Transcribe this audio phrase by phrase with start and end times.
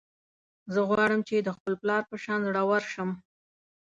[0.73, 3.09] زه غواړم چې د خپل پلار په شان زړور شم